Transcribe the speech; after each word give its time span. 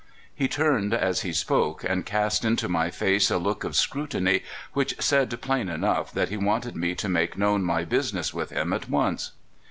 He 0.33 0.47
turned 0.47 0.95
as 0.95 1.21
he 1.21 1.31
spoke, 1.31 1.83
and 1.83 2.03
cast 2.07 2.43
into 2.43 2.67
my 2.67 2.89
face 2.89 3.29
a 3.29 3.37
look 3.37 3.63
of 3.63 3.75
scrutiny 3.75 4.41
which 4.73 4.95
said 4.99 5.39
plain 5.41 5.69
enough 5.69 6.11
that 6.13 6.29
he 6.29 6.37
wanted 6.37 6.75
me 6.75 6.95
to 6.95 7.07
make 7.07 7.37
known 7.37 7.61
my 7.63 7.85
business 7.85 8.33
with 8.33 8.49
him 8.49 8.73
at 8.73 8.89
once. 8.89 9.33